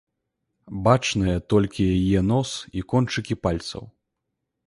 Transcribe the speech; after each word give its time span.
Бачныя 0.87 1.37
толькі 1.53 1.85
яе 1.97 2.19
нос 2.31 2.51
і 2.81 2.85
кончыкі 2.93 3.39
пальцаў. 3.43 3.83